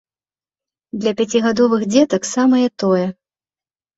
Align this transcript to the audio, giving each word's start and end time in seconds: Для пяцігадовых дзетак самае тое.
Для 1.01 1.11
пяцігадовых 1.19 1.81
дзетак 1.95 2.25
самае 2.35 2.65
тое. 2.85 3.05